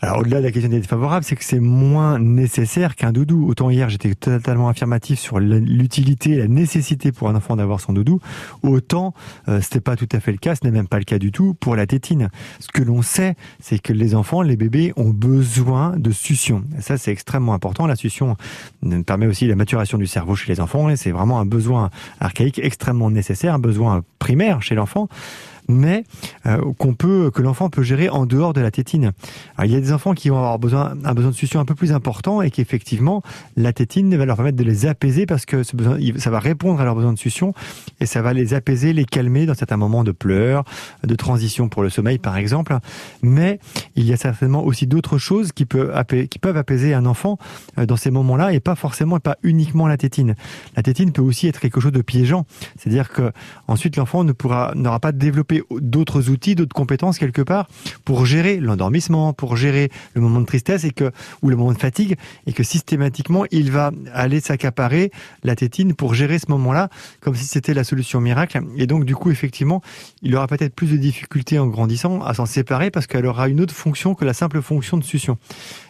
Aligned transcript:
Alors 0.00 0.18
au-delà 0.18 0.38
de 0.38 0.44
la 0.44 0.52
question 0.52 0.70
d'être 0.70 0.86
favorable, 0.86 1.24
c'est 1.24 1.34
que 1.34 1.42
c'est 1.42 1.58
moins 1.58 2.20
nécessaire 2.20 2.94
qu'un 2.94 3.10
doudou. 3.10 3.48
Autant 3.48 3.68
hier 3.68 3.88
j'étais 3.88 4.14
totalement 4.14 4.68
affirmatif 4.68 5.18
sur 5.18 5.40
l'utilité, 5.40 6.36
la 6.36 6.46
nécessité 6.46 7.10
pour 7.10 7.28
un 7.28 7.34
enfant 7.34 7.56
d'avoir 7.56 7.80
son 7.80 7.92
doudou, 7.92 8.20
autant 8.62 9.12
euh, 9.48 9.60
c'était 9.60 9.80
pas 9.80 9.96
tout 9.96 10.06
à 10.12 10.20
fait 10.20 10.30
le 10.30 10.38
cas, 10.38 10.54
ce 10.54 10.60
n'est 10.62 10.70
même 10.70 10.86
pas 10.86 11.00
le 11.00 11.04
cas 11.04 11.18
du 11.18 11.32
tout 11.32 11.54
pour 11.54 11.74
la 11.74 11.88
tétine. 11.88 12.30
Ce 12.60 12.68
que 12.68 12.84
l'on 12.84 13.02
sait, 13.02 13.34
c'est 13.58 13.80
que 13.80 13.92
les 13.92 14.14
enfants, 14.14 14.40
les 14.40 14.56
bébés 14.56 14.92
ont 14.94 15.10
besoin 15.10 15.96
de 15.96 16.12
succion. 16.12 16.62
Et 16.78 16.80
ça 16.80 16.96
c'est 16.96 17.10
extrêmement 17.10 17.52
important. 17.52 17.88
La 17.88 17.96
succion 17.96 18.36
permet 19.04 19.26
aussi 19.26 19.48
la 19.48 19.56
maturation 19.56 19.98
du 19.98 20.06
cerveau 20.06 20.36
chez 20.36 20.52
les 20.52 20.60
enfants 20.60 20.88
et 20.90 20.94
c'est 20.94 21.10
vraiment 21.10 21.40
un 21.40 21.46
besoin 21.46 21.90
archaïque 22.20 22.60
extrêmement 22.60 23.10
nécessaire, 23.10 23.52
un 23.52 23.58
besoin 23.58 24.04
primaire 24.20 24.62
chez 24.62 24.76
l'enfant 24.76 25.08
mais 25.68 26.04
euh, 26.46 26.60
qu'on 26.78 26.94
peut, 26.94 27.30
que 27.30 27.42
l'enfant 27.42 27.68
peut 27.68 27.82
gérer 27.82 28.08
en 28.08 28.26
dehors 28.26 28.52
de 28.52 28.60
la 28.60 28.70
tétine. 28.70 29.12
il 29.62 29.70
y 29.70 29.76
a 29.76 29.80
des 29.80 29.92
enfants 29.92 30.14
qui 30.14 30.30
vont 30.30 30.38
avoir 30.38 30.58
besoin, 30.58 30.94
un 31.04 31.14
besoin 31.14 31.30
de 31.30 31.36
succion 31.36 31.60
un 31.60 31.64
peu 31.64 31.74
plus 31.74 31.92
important 31.92 32.42
et 32.42 32.50
qu'effectivement, 32.50 33.22
la 33.56 33.72
tétine 33.72 34.14
va 34.16 34.24
leur 34.24 34.36
permettre 34.36 34.56
de 34.56 34.64
les 34.64 34.86
apaiser 34.86 35.26
parce 35.26 35.44
que 35.44 35.62
ce 35.62 35.76
besoin, 35.76 35.98
ça 36.16 36.30
va 36.30 36.40
répondre 36.40 36.80
à 36.80 36.84
leurs 36.84 36.94
besoins 36.94 37.12
de 37.12 37.18
succion 37.18 37.52
et 38.00 38.06
ça 38.06 38.22
va 38.22 38.32
les 38.32 38.54
apaiser, 38.54 38.92
les 38.92 39.04
calmer 39.04 39.46
dans 39.46 39.54
certains 39.54 39.76
moments 39.76 40.04
de 40.04 40.12
pleurs, 40.12 40.64
de 41.04 41.14
transition 41.14 41.68
pour 41.68 41.82
le 41.82 41.90
sommeil, 41.90 42.18
par 42.18 42.36
exemple. 42.36 42.76
Mais 43.22 43.60
il 43.94 44.04
y 44.04 44.12
a 44.12 44.16
certainement 44.16 44.64
aussi 44.64 44.86
d'autres 44.86 45.18
choses 45.18 45.52
qui 45.52 45.66
peuvent, 45.66 45.94
qui 46.28 46.38
peuvent 46.38 46.56
apaiser 46.56 46.94
un 46.94 47.04
enfant 47.04 47.38
euh, 47.78 47.86
dans 47.86 47.96
ces 47.96 48.10
moments-là 48.10 48.52
et 48.52 48.60
pas 48.60 48.74
forcément, 48.74 49.20
pas 49.20 49.36
uniquement 49.42 49.86
la 49.86 49.96
tétine. 49.96 50.34
La 50.76 50.82
tétine 50.82 51.12
peut 51.12 51.22
aussi 51.22 51.46
être 51.46 51.60
quelque 51.60 51.80
chose 51.80 51.92
de 51.92 52.02
piégeant. 52.02 52.46
C'est-à-dire 52.76 53.10
que 53.10 53.32
ensuite 53.66 53.96
l'enfant 53.96 54.24
ne 54.24 54.32
pourra, 54.32 54.72
n'aura 54.74 55.00
pas 55.00 55.12
développé 55.12 55.57
d'autres 55.70 56.30
outils, 56.30 56.54
d'autres 56.54 56.74
compétences 56.74 57.18
quelque 57.18 57.42
part 57.42 57.68
pour 58.04 58.26
gérer 58.26 58.58
l'endormissement, 58.60 59.32
pour 59.32 59.56
gérer 59.56 59.90
le 60.14 60.20
moment 60.20 60.40
de 60.40 60.46
tristesse 60.46 60.84
et 60.84 60.90
que 60.90 61.10
ou 61.42 61.50
le 61.50 61.56
moment 61.56 61.72
de 61.72 61.78
fatigue 61.78 62.16
et 62.46 62.52
que 62.52 62.62
systématiquement 62.62 63.44
il 63.50 63.70
va 63.70 63.90
aller 64.12 64.40
s'accaparer 64.40 65.10
la 65.44 65.56
tétine 65.56 65.94
pour 65.94 66.14
gérer 66.14 66.38
ce 66.38 66.46
moment-là 66.50 66.88
comme 67.20 67.34
si 67.34 67.44
c'était 67.44 67.74
la 67.74 67.84
solution 67.84 68.20
miracle 68.20 68.60
et 68.76 68.86
donc 68.86 69.04
du 69.04 69.14
coup 69.14 69.30
effectivement 69.30 69.82
il 70.22 70.34
aura 70.36 70.46
peut-être 70.46 70.74
plus 70.74 70.90
de 70.90 70.96
difficultés 70.96 71.58
en 71.58 71.66
grandissant 71.66 72.22
à 72.22 72.34
s'en 72.34 72.46
séparer 72.46 72.90
parce 72.90 73.06
qu'elle 73.06 73.26
aura 73.26 73.48
une 73.48 73.60
autre 73.60 73.74
fonction 73.74 74.14
que 74.14 74.24
la 74.24 74.34
simple 74.34 74.60
fonction 74.62 74.96
de 74.96 75.04
succion. 75.04 75.38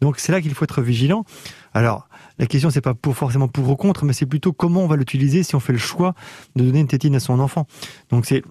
Donc 0.00 0.18
c'est 0.18 0.32
là 0.32 0.40
qu'il 0.40 0.54
faut 0.54 0.64
être 0.64 0.82
vigilant. 0.82 1.24
Alors 1.74 2.08
la 2.38 2.46
question 2.46 2.70
c'est 2.70 2.80
pas 2.80 2.94
pour 2.94 3.16
forcément 3.16 3.48
pour 3.48 3.68
ou 3.68 3.76
contre, 3.76 4.04
mais 4.04 4.12
c'est 4.12 4.26
plutôt 4.26 4.52
comment 4.52 4.82
on 4.82 4.86
va 4.86 4.96
l'utiliser 4.96 5.42
si 5.42 5.54
on 5.54 5.60
fait 5.60 5.72
le 5.72 5.78
choix 5.78 6.14
de 6.56 6.64
donner 6.64 6.80
une 6.80 6.88
tétine 6.88 7.14
à 7.14 7.20
son 7.20 7.38
enfant. 7.38 7.66
Donc 8.10 8.26
c'est 8.26 8.42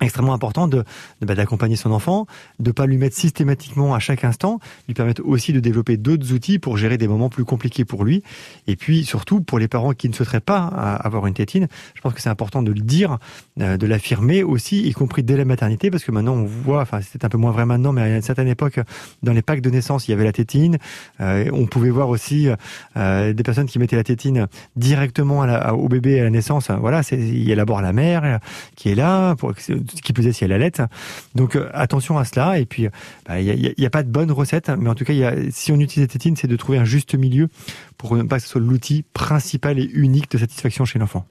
extrêmement 0.00 0.34
important 0.34 0.68
de, 0.68 0.84
bah, 1.22 1.34
d'accompagner 1.34 1.76
son 1.76 1.90
enfant, 1.90 2.26
de 2.60 2.70
pas 2.70 2.86
lui 2.86 2.98
mettre 2.98 3.16
systématiquement 3.16 3.94
à 3.94 3.98
chaque 3.98 4.24
instant, 4.24 4.60
lui 4.88 4.94
permettre 4.94 5.22
aussi 5.24 5.52
de 5.52 5.60
développer 5.60 5.96
d'autres 5.96 6.32
outils 6.32 6.58
pour 6.58 6.76
gérer 6.76 6.98
des 6.98 7.08
moments 7.08 7.30
plus 7.30 7.44
compliqués 7.44 7.84
pour 7.84 8.04
lui. 8.04 8.22
Et 8.66 8.76
puis 8.76 9.04
surtout 9.04 9.40
pour 9.40 9.58
les 9.58 9.68
parents 9.68 9.92
qui 9.92 10.08
ne 10.08 10.14
souhaiteraient 10.14 10.40
pas 10.40 10.70
euh, 10.74 11.06
avoir 11.06 11.26
une 11.26 11.34
tétine, 11.34 11.68
je 11.94 12.00
pense 12.00 12.12
que 12.12 12.20
c'est 12.20 12.28
important 12.28 12.62
de 12.62 12.72
le 12.72 12.80
dire, 12.80 13.18
euh, 13.60 13.76
de 13.76 13.86
l'affirmer 13.86 14.42
aussi, 14.42 14.82
y 14.86 14.92
compris 14.92 15.22
dès 15.22 15.36
la 15.36 15.44
maternité, 15.44 15.90
parce 15.90 16.04
que 16.04 16.12
maintenant 16.12 16.34
on 16.34 16.44
voit, 16.44 16.82
enfin 16.82 17.00
c'est 17.00 17.24
un 17.24 17.28
peu 17.28 17.38
moins 17.38 17.52
vrai 17.52 17.64
maintenant, 17.64 17.92
mais 17.92 18.02
à 18.02 18.16
une 18.16 18.22
certaine 18.22 18.48
époque, 18.48 18.80
dans 19.22 19.32
les 19.32 19.42
packs 19.42 19.62
de 19.62 19.70
naissance, 19.70 20.08
il 20.08 20.10
y 20.10 20.14
avait 20.14 20.24
la 20.24 20.32
tétine. 20.32 20.76
Euh, 21.20 21.48
on 21.52 21.66
pouvait 21.66 21.90
voir 21.90 22.08
aussi 22.08 22.48
des 22.96 23.42
personnes 23.44 23.66
qui 23.66 23.78
mettaient 23.78 23.96
la 23.96 24.04
tétine 24.04 24.46
directement 24.76 25.40
au 25.72 25.88
bébé 25.88 26.20
à 26.20 26.24
la 26.24 26.30
naissance. 26.30 26.70
Voilà, 26.70 27.02
il 27.12 27.42
y 27.42 27.52
a 27.52 27.56
d'abord 27.56 27.80
la 27.80 27.92
mère 27.92 28.40
qui 28.74 28.90
est 28.90 28.94
là 28.94 29.34
pour 29.36 29.52
qui 29.86 30.12
est 30.12 30.32
si 30.32 30.44
elle 30.44 30.52
allait. 30.52 30.72
Donc 31.34 31.56
euh, 31.56 31.70
attention 31.72 32.18
à 32.18 32.24
cela. 32.24 32.58
Et 32.58 32.66
puis, 32.66 32.84
il 32.84 32.90
bah, 33.26 33.40
n'y 33.40 33.86
a, 33.86 33.90
pas 33.90 34.02
de 34.02 34.10
bonne 34.10 34.30
recette, 34.30 34.70
mais 34.70 34.88
en 34.90 34.94
tout 34.94 35.04
cas, 35.04 35.12
si 35.50 35.72
on 35.72 35.76
utilise 35.76 36.08
la 36.08 36.12
tétine, 36.12 36.36
c'est 36.36 36.48
de 36.48 36.56
trouver 36.56 36.78
un 36.78 36.84
juste 36.84 37.14
milieu 37.14 37.48
pour 37.96 38.16
ne 38.16 38.22
pas 38.24 38.36
que 38.36 38.42
ce 38.42 38.48
soit 38.48 38.60
l'outil 38.60 39.04
principal 39.12 39.78
et 39.78 39.84
unique 39.84 40.30
de 40.30 40.38
satisfaction 40.38 40.84
chez 40.84 40.98
l'enfant. 40.98 41.24